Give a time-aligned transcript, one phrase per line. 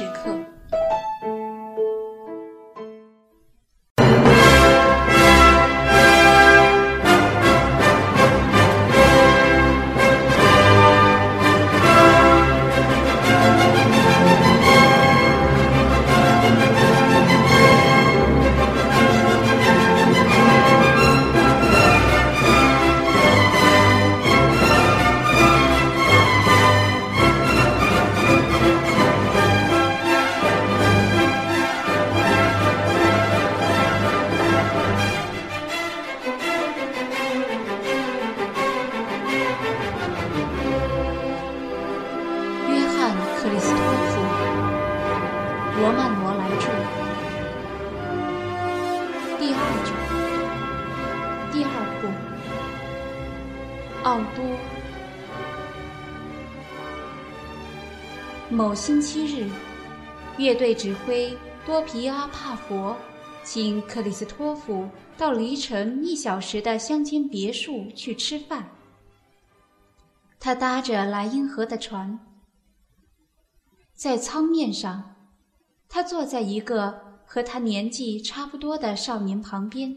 [0.00, 0.39] 时刻。
[54.02, 54.56] 奥多。
[58.48, 59.50] 某星期日，
[60.38, 62.96] 乐队指挥多皮阿帕佛
[63.44, 68.70] 请克里斯托弗到离城一小时的乡间别墅去吃饭。
[70.38, 72.18] 他搭着莱茵河的船。
[73.94, 75.14] 在舱面上，
[75.90, 79.94] 他坐在一个和他年纪差不多的少年旁边。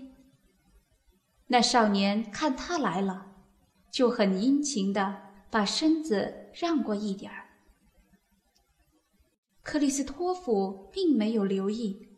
[1.47, 3.27] 那少年看他来了，
[3.93, 7.45] 就很殷勤地把身子让过一点儿。
[9.61, 12.09] 克里斯托弗并没有留意，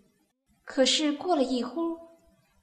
[0.64, 1.98] 可是过了一会儿，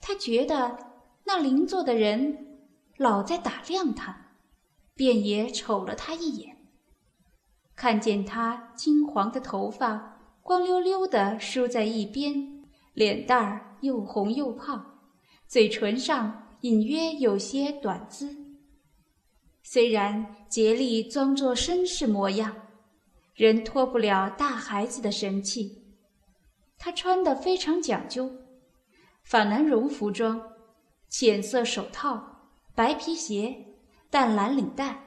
[0.00, 0.78] 他觉得
[1.24, 2.58] 那邻座的人
[2.96, 4.32] 老在打量他，
[4.94, 6.56] 便也瞅了他一眼。
[7.76, 15.00] 看见他金黄的头发光溜溜的梳在一边，脸蛋儿又红又胖，
[15.46, 18.41] 嘴唇上隐约有些短姿。
[19.62, 22.54] 虽然竭力装作绅士模样，
[23.34, 25.82] 仍脱不了大孩子的神气。
[26.78, 28.30] 他穿得非常讲究，
[29.24, 30.42] 法兰绒服装，
[31.08, 33.56] 浅色手套，白皮鞋，
[34.10, 34.98] 淡蓝领带。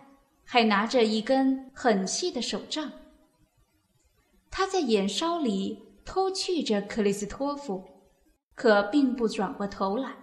[0.47, 2.91] 还拿着一根很细的手杖。
[4.51, 7.83] 他在眼梢里偷觑着克里斯托夫，
[8.53, 10.15] 可并不转过头来，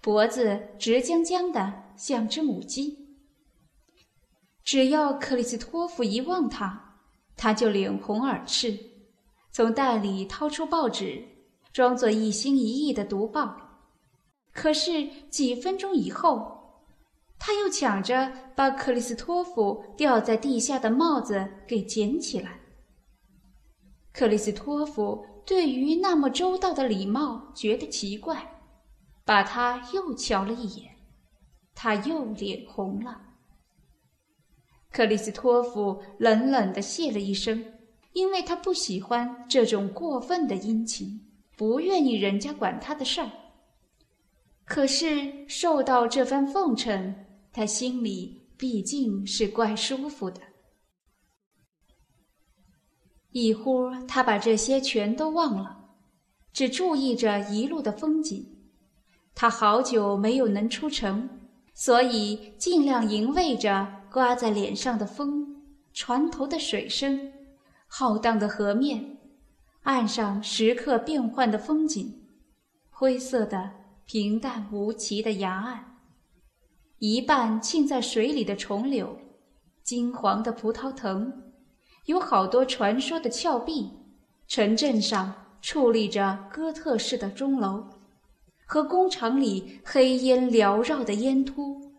[0.00, 3.09] 脖子直僵僵的，像只母鸡。
[4.70, 6.94] 只要克里斯托弗一望他，
[7.36, 8.78] 他就脸红耳赤，
[9.50, 11.26] 从袋里掏出报纸，
[11.72, 13.56] 装作一心一意的读报。
[14.52, 16.86] 可是几分钟以后，
[17.36, 22.60] 他又抢着把克里斯托弗掉在地下的帽子给捡起来。
[24.12, 28.62] 克里斯托弗对于那么周到的礼貌觉得奇怪，
[29.24, 30.94] 把他又瞧了一眼，
[31.74, 33.29] 他又脸红了。
[34.92, 37.64] 克里斯托弗冷冷地谢了一声，
[38.12, 41.20] 因为他不喜欢这种过分的殷勤，
[41.56, 43.30] 不愿意人家管他的事儿。
[44.64, 47.14] 可是受到这番奉承。
[47.52, 50.40] 他心里毕竟是怪舒服的。
[53.32, 55.76] 一忽，他把这些全都忘了，
[56.52, 58.56] 只注意着一路的风景。
[59.34, 61.28] 他好久没有能出城，
[61.74, 65.62] 所以尽量迎卫着刮在脸上的风、
[65.92, 67.32] 船头的水声、
[67.86, 69.18] 浩荡的河面、
[69.82, 72.26] 岸上时刻变换的风景、
[72.90, 73.70] 灰色的、
[74.06, 75.98] 平淡无奇的崖岸。
[76.98, 79.16] 一半浸在水里的重柳，
[79.82, 81.32] 金黄的葡萄藤，
[82.06, 83.90] 有好多传说的峭壁。
[84.48, 85.32] 城镇上
[85.62, 87.84] 矗立着哥特式的钟楼，
[88.66, 91.89] 和工厂里黑烟缭绕的烟突。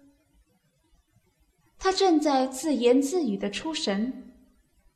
[1.84, 4.32] 他正在自言自语的出神，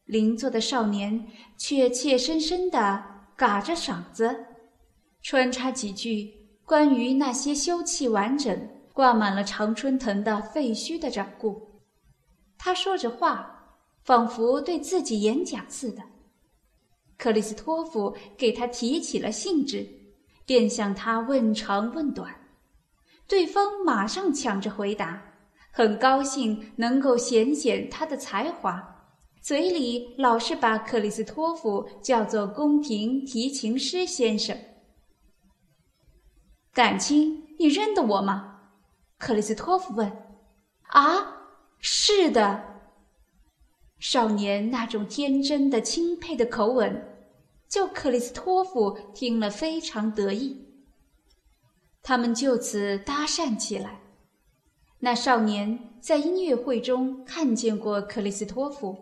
[0.04, 3.04] 邻座的少年却怯生生地
[3.36, 4.46] 嘎着嗓子，
[5.24, 6.32] 穿插几句
[6.64, 8.70] 关于那些修葺完整。
[8.94, 11.82] 挂满了常春藤的废墟的掌故，
[12.58, 13.76] 他说着话，
[14.06, 16.02] 仿佛对自己演讲似的。
[17.18, 19.86] 克里斯托弗给他提起了兴致，
[20.46, 22.34] 便向他问长问短，
[23.28, 25.22] 对方马上抢着回答，
[25.78, 29.12] 很高兴能够显显他的才华，
[29.42, 34.58] 嘴里老是把克里斯托夫叫做宫廷提琴师先生。
[36.72, 38.62] 感情，你认得我吗？
[39.18, 40.10] 克里斯托夫问
[40.88, 41.50] ：“啊，
[41.80, 42.64] 是的。”
[44.00, 47.06] 少年那种天真的、钦佩的口吻，
[47.68, 50.56] 叫克里斯托夫听了非常得意。
[52.02, 54.00] 他们就此搭讪起来。
[55.06, 58.98] 那少年在音乐会中看见过克里斯托弗，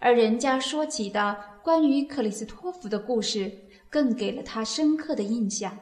[0.00, 3.48] 而人家说起的关于克里斯托弗的故事，
[3.88, 5.78] 更给了他深刻的印象。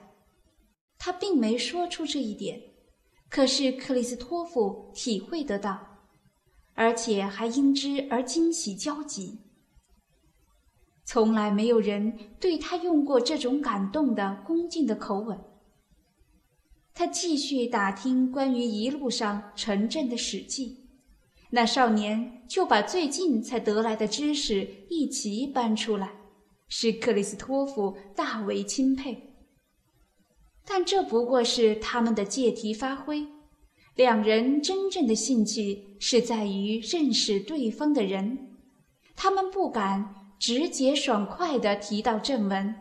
[0.99, 2.61] 他并没说出这一点，
[3.31, 5.81] 可是克里斯托弗体会得到，
[6.75, 9.39] 而且还因之而惊喜交集。
[11.07, 15.41] 从来没有人对他用过这种感动的恭敬的口吻。
[16.99, 20.89] 他继续打听关于一路上城镇的史记。
[21.51, 26.11] 那少年就把最近才得来的知识一齐搬出来，
[26.67, 29.37] 使克里斯托夫大为钦佩。
[30.67, 33.25] 但这不过是他们的借题发挥，
[33.95, 38.57] 两人真正的兴趣是在于认识对方的人。
[39.15, 42.75] 他们不敢直接爽快地提到正文，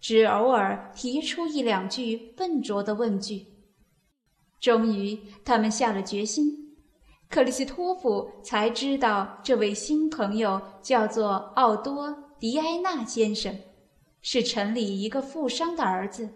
[0.00, 3.46] 只偶尔提出一两句笨拙的问句。
[4.60, 6.76] 终于，他们下了决心。
[7.28, 12.08] 克里斯托弗才知道，这位新朋友叫做奥多·
[12.38, 13.56] 迪埃纳先生，
[14.20, 16.28] 是城里一个富商的儿子。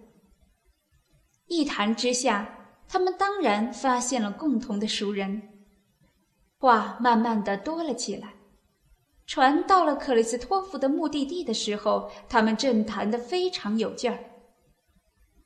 [1.48, 2.48] 一谈之下，
[2.88, 5.42] 他们当然发现了共同的熟人。
[6.58, 8.34] 话慢慢的多了起来。
[9.26, 14.18] 船到了克里斯托夫的目的地的时候，他们正谈得非常有劲儿。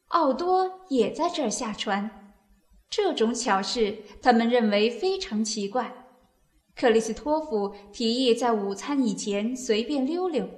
[0.08, 2.27] 奥多也在这儿下船。
[3.00, 6.04] 这种巧事，他们认为非常奇怪。
[6.74, 10.50] 克里斯托夫提议在午餐以前随便溜溜，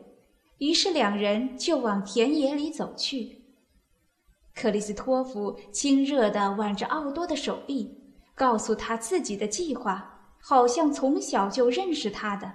[0.56, 3.42] 于是两人就往田野里走去。
[4.54, 12.50] 克里斯托夫亲热地挽着奥多的手臂，告诉他自己的计划，好像从小就认识他的。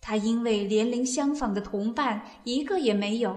[0.00, 3.36] 他因为年龄相仿的同伴一个也没有，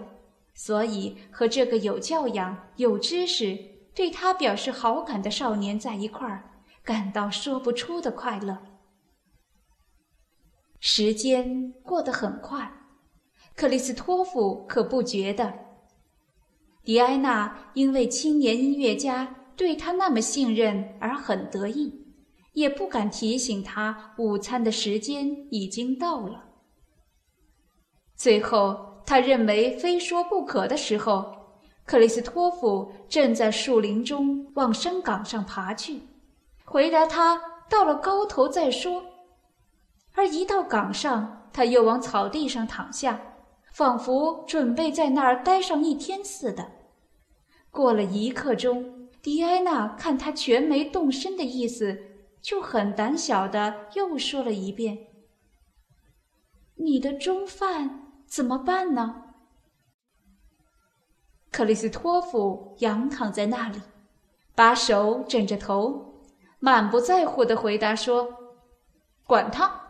[0.54, 3.76] 所以和这个有教养、有知识。
[3.98, 6.52] 对他表示好感的少年在一块儿，
[6.84, 8.56] 感到说不出的快乐。
[10.80, 12.72] 时间过得很快，
[13.56, 15.52] 克里斯托弗可不觉得。
[16.84, 22.06] 迪埃娜因为青年音乐家对他那么信任而很得意，
[22.54, 26.46] 也不敢提醒他午餐的时间已经到了。
[28.16, 31.36] 最后，他认为非说不可的时候。
[31.88, 36.02] 克里斯托夫正在树林中往山岗上爬去，
[36.66, 39.02] 回答他到了高头再说。
[40.14, 43.22] 而一到岗上，他又往草地上躺下，
[43.72, 46.72] 仿佛准备在那儿待上一天似的。
[47.72, 51.98] 过了一刻钟，迪埃娜看他全没动身的意思，
[52.42, 54.98] 就很胆小的又说了一遍
[56.76, 59.24] ：“你的中饭怎么办呢？”
[61.52, 63.82] 克里斯托夫仰躺在那里，
[64.54, 66.22] 把手枕着头，
[66.60, 68.28] 满不在乎的回答说
[69.26, 69.82] ：“管他。”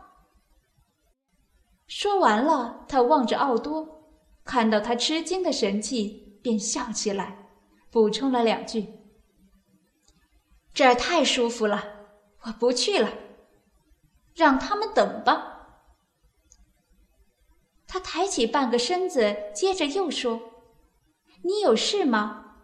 [1.87, 4.03] 说完了，他望着奥多，
[4.43, 7.49] 看到他吃惊的神气，便笑起来，
[7.89, 8.87] 补充了两句
[10.73, 11.83] ：“这儿太舒服了，
[12.41, 13.09] 我不去了，
[14.35, 15.53] 让他们等吧。”
[17.87, 20.39] 他抬起半个身子，接着又说。
[21.47, 22.55] 你有事吗？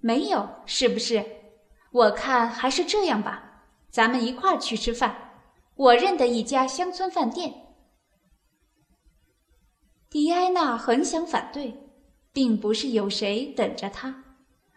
[0.00, 1.24] 没有，是不是？
[1.92, 5.36] 我看还是这样吧，咱们一块儿去吃饭。
[5.76, 7.54] 我认得一家乡村饭店。
[10.10, 11.72] 迪埃娜很想反对，
[12.32, 14.24] 并不是有谁等着她，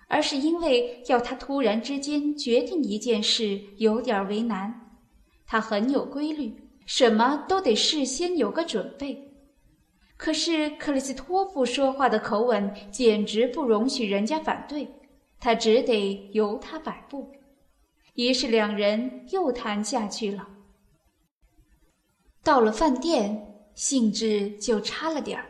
[0.07, 4.99] 而是因为要她突然之间决定一件事有点为难。
[5.47, 9.30] 她很有规律，什么都得事先有个准备。
[10.21, 14.87] 可是克里斯托弗说话的口吻简直不容许人家反对，
[15.39, 17.27] 他只得由他摆布。
[18.13, 20.47] 于是两人又谈下去了。
[22.43, 25.45] 到了饭店，兴致就差了点儿。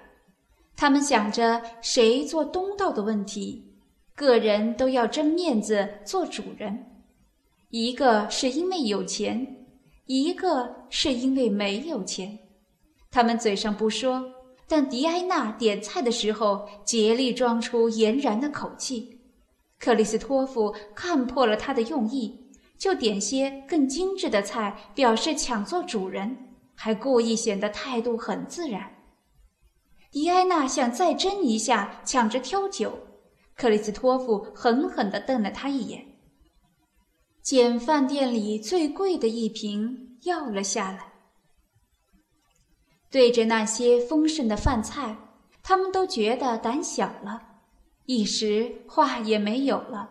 [0.77, 3.75] 他们想着谁做东道的问题，
[4.15, 7.03] 个人都要争面子做主人。
[7.71, 9.67] 一个是因为有钱，
[10.05, 12.39] 一个是因为没有钱。
[13.09, 14.23] 他们嘴上不说。
[14.71, 19.19] 但迪埃娜点菜的时候竭力装出俨然的口气，
[19.77, 28.95] 克里斯托弗看破了他的用意，就点些更精致的菜，表示抢做主人，还故意显得态度很自然。
[30.09, 32.97] 迪埃娜想再争一下，抢着挑酒，
[33.57, 36.15] 克里斯托弗狠狠地瞪了他一眼，
[37.43, 41.10] 捡饭店里最贵的一瓶要了下来。
[43.11, 45.17] 对着那些丰盛的饭菜，
[45.61, 47.41] 他们都觉得胆小了，
[48.05, 50.09] 一时话也没有了，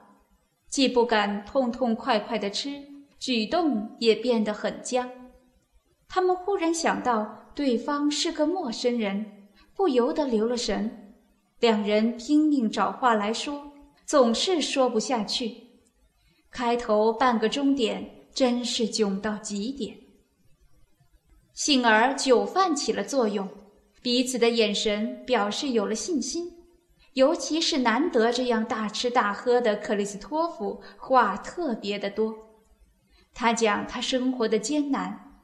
[0.69, 2.83] 既不敢痛痛快快的吃，
[3.19, 5.11] 举动也变得很僵。
[6.09, 11.14] 他们忽然想到对方是个陌生人，不由得留了神。
[11.59, 13.73] 两人拼命找话来说，
[14.04, 15.57] 总是说不下去。
[16.50, 19.97] 开头半个钟点，真是窘到极点。
[21.52, 23.49] 幸而酒饭起了作用，
[24.00, 26.57] 彼此的眼神表示有了信心。
[27.14, 32.35] 尤其是难得这样大吃大喝的克里斯托夫，话特别的多。
[33.35, 35.42] 他讲他生活的艰难，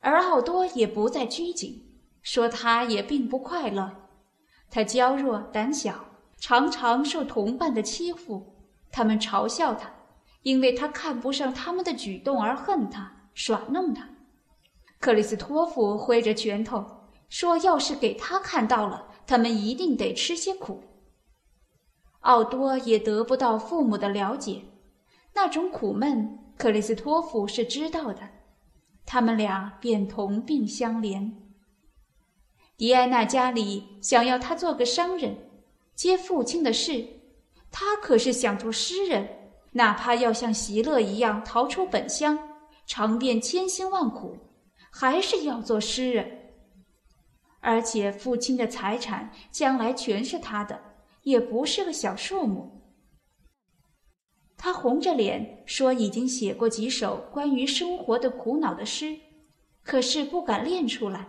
[0.00, 1.84] 而奥多也不再拘谨，
[2.22, 4.08] 说他也并不快乐。
[4.70, 6.06] 他娇弱胆小，
[6.38, 8.56] 常常受同伴的欺负，
[8.90, 9.92] 他们嘲笑他，
[10.42, 14.08] 因为他看不上他们的举动而恨他，耍弄他。
[15.02, 16.84] 克里斯托弗挥着拳头
[17.28, 20.80] 说：“要是给他看到了，他们一定得吃些苦。”
[22.22, 24.62] 奥多也得不到父母的了解，
[25.34, 28.20] 那种苦闷，克里斯托弗是知道的。
[29.04, 31.32] 他们俩便同病相怜。
[32.76, 35.36] 迪安娜家里想要他做个商人，
[35.96, 37.04] 接父亲的事，
[37.72, 39.28] 他可是想做诗人，
[39.72, 42.38] 哪怕要像席勒一样逃出本乡，
[42.86, 44.36] 尝遍千辛万苦，
[45.02, 46.52] 还是要做诗人。
[47.58, 50.80] 而且父亲的财产将来全是他的。
[51.22, 52.82] 也不是个小数目。
[54.56, 59.18] 他红着脸说：“已经写过几首关于生活的苦恼的诗，
[59.84, 61.28] 可是不敢练出来。”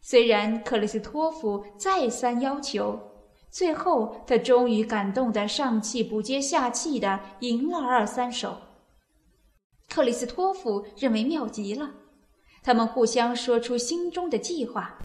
[0.00, 2.98] 虽然克里斯托夫再三要求，
[3.50, 8.56] 最后他终于感动得上气不接下气的吟了二三首。
[9.90, 11.92] 克里斯托夫认为妙极了，
[12.66, 14.98] 他们互相说出心中的计划，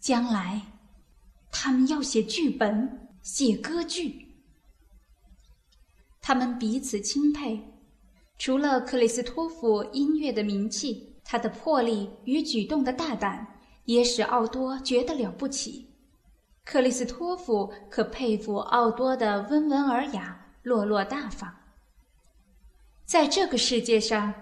[0.00, 0.60] 将来
[1.50, 3.08] 他们要写剧本。
[3.22, 4.34] 写歌剧，
[6.20, 7.58] 他们彼此钦佩。
[8.38, 13.46] 除了克里斯托弗音乐的名气，他的魄力与举动的大胆，
[13.84, 15.86] 也使奥多觉得了不起。
[16.64, 21.54] 克里斯托弗可佩服奥多的温文尔雅、落落大方。
[23.04, 24.32] 在这个世界上，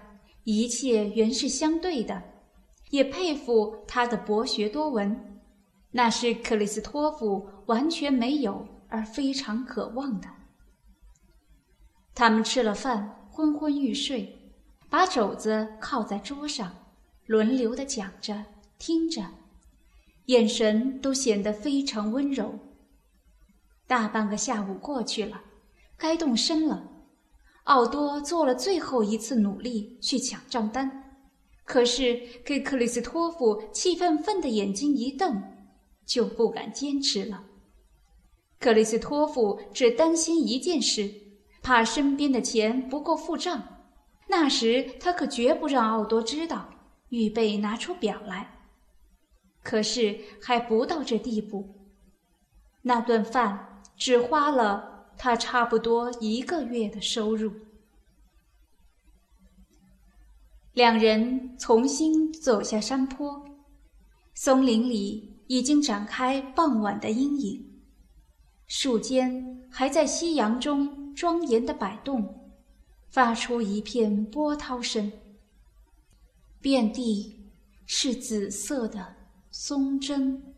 [0.45, 2.23] 一切原是相对的，
[2.89, 5.41] 也佩服他的博学多闻。
[5.91, 10.27] 那是克里斯托弗完全没有而非常渴望的。
[12.13, 14.53] 他们吃了饭，昏昏欲睡，
[14.89, 16.71] 把肘子靠在桌上，
[17.25, 18.45] 轮流的讲着、
[18.77, 19.23] 听着，
[20.25, 22.59] 眼神都显得非常温柔。
[23.87, 25.41] 大半个下午过去了，
[25.97, 26.87] 该动身了。
[27.63, 31.08] 奥多做了最后一次努力去抢账单，
[31.69, 35.43] 可是给克里斯托夫气愤愤的眼睛一瞪。
[36.09, 37.43] 就不敢坚持了。
[38.59, 41.13] 克里斯托夫只担心一件事，
[41.61, 43.61] 怕身边的钱不够付账。
[44.27, 46.67] 那时他可绝不让奥多知道，
[47.09, 48.57] 预备拿出表来。
[49.61, 51.75] 可是还不到这地步，
[52.81, 57.51] 那顿饭只花了他差不多一个月的收入。
[60.79, 63.45] 两人重新走下山坡，
[64.33, 65.35] 松林里。
[65.47, 67.81] 已经展开傍晚的阴影，
[68.67, 72.53] 树间还在夕阳中庄严的摆动，
[73.09, 75.11] 发出一片波涛声。
[76.61, 77.49] 遍地
[77.87, 79.15] 是紫色的
[79.49, 80.53] 松针，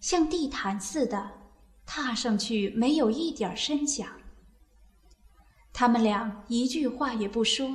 [0.00, 1.30] 像地毯似的，
[1.84, 4.08] 踏上去没有一点声响。
[5.72, 7.68] 他们俩一句话也不说。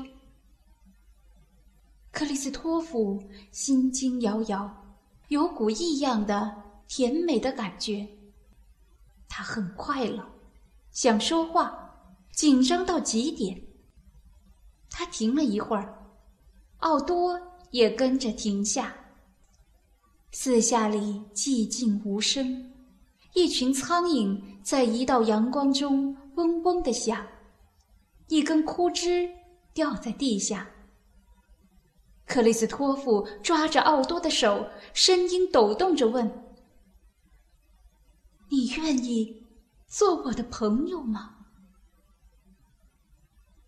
[2.11, 4.69] 克里斯托弗心惊摇摇。
[5.29, 6.53] 有股异样的
[6.87, 8.05] 甜美的感觉，
[9.29, 10.21] 他很快乐，
[10.91, 11.73] 想说话，
[12.33, 13.57] 紧张到极点。
[14.89, 15.97] 他停了一会儿，
[16.79, 17.39] 奥多
[17.69, 18.93] 也跟着停下。
[20.33, 22.73] 四下里寂静无声，
[23.33, 27.25] 一群苍蝇在一道阳光中嗡嗡的响，
[28.27, 29.29] 一根枯枝
[29.73, 30.69] 掉在地下。
[32.31, 36.25] 克里斯托夫抓着奥多的手，声音抖动着问
[38.49, 39.45] ：“你愿意
[39.85, 41.35] 做我的朋友吗？”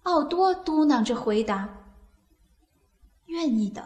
[0.03, 1.67] 奥多嘟囔着回答
[3.27, 3.85] ：“愿意的。”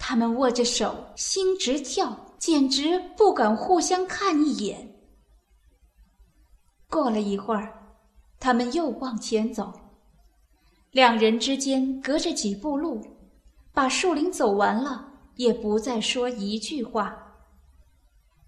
[0.00, 5.04] 他们握着手，心直跳，简直不敢互相看一眼。
[6.88, 7.98] 过了一会儿，
[8.40, 9.83] 他们又往前走。
[10.94, 13.04] 两人之间隔着几步路，
[13.72, 17.34] 把树林走完了，也不再说一句话。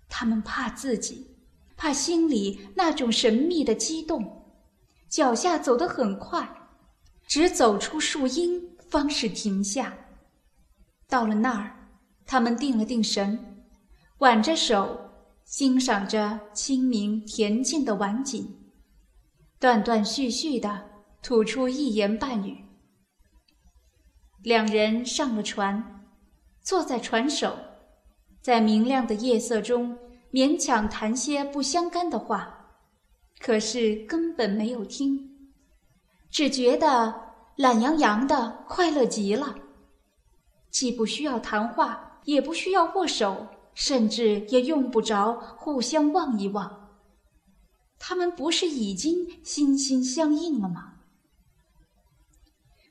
[0.08, 1.26] 他们怕自己，
[1.76, 4.44] 怕心里那种神秘的激动，
[5.08, 6.48] 脚下走得很快，
[7.26, 9.92] 只走出树荫方是停下。
[11.08, 11.88] 到了那儿，
[12.24, 13.64] 他们定了定神，
[14.18, 14.96] 挽着手，
[15.42, 18.56] 欣赏着清明恬静的晚景，
[19.58, 22.64] 断断续续的吐出一言半语。
[24.42, 26.06] 两人上了船，
[26.62, 27.56] 坐在船首，
[28.40, 29.98] 在明亮的夜色中
[30.32, 32.68] 勉强谈些不相干的话，
[33.40, 35.50] 可是根本没有听，
[36.30, 37.12] 只觉得
[37.56, 39.56] 懒洋洋的，快乐极了。
[40.70, 46.98] 既不需要谈话，也不需要握手，甚至也用不着互相望一望。
[47.98, 50.95] 他们不是已经心心相印了吗？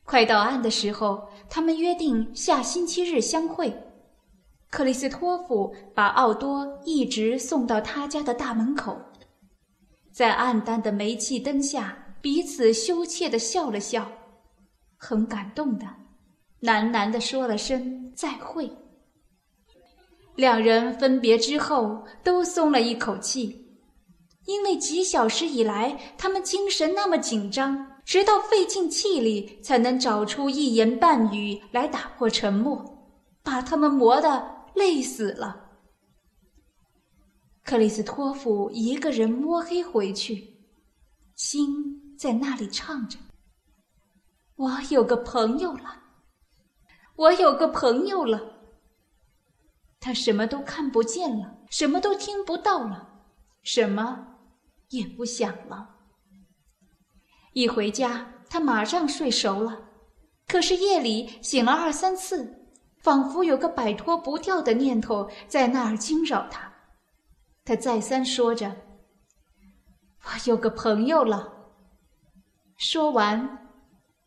[0.05, 3.75] 快到岸的时候，他们约定下星期日相会。
[4.69, 8.95] 克里斯托夫把奥多一直送到他家的大门口，
[10.11, 14.07] 在暗淡的煤气灯下，彼此羞怯地笑了笑，
[14.97, 15.85] 很感动的，
[16.61, 18.69] 喃喃地说了声再会。
[20.35, 23.79] 两人分别之后，都松了一口气，
[24.45, 27.94] 因为几小时以来，他们精神那么紧张。
[28.05, 33.09] 直到费尽气力，才能找出一言半语来打破沉默，
[33.41, 35.63] 把他们磨得累死了。
[37.63, 40.55] 克里斯托弗一个人摸黑回去，
[41.33, 43.17] 心在那里唱着
[44.55, 46.03] ：“我有个朋友了，
[47.15, 48.39] 我有个朋友了。”
[49.99, 53.25] 他什么都看不见了，什么都听不到了，
[53.63, 54.27] 什么
[54.89, 55.94] 也不想了。
[57.55, 59.79] 一回家，他马上睡熟了，
[60.45, 62.53] 可是夜里醒了二三次，
[63.01, 66.69] 仿佛有个摆脱不掉的念头在那儿惊扰他。
[67.63, 68.75] 他再三说着
[70.25, 71.49] ：“我有个朋友了。”
[72.75, 73.69] 说完，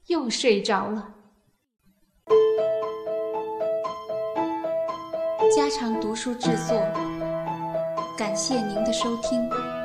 [0.06, 1.14] 又睡着了。
[5.54, 6.80] 家常读书制作，
[8.16, 9.77] 感谢您的收听。